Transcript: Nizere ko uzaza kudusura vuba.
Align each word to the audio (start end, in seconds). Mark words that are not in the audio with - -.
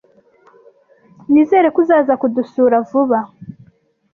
Nizere 1.31 1.67
ko 1.73 1.77
uzaza 1.83 2.13
kudusura 2.21 2.75
vuba. 2.89 3.19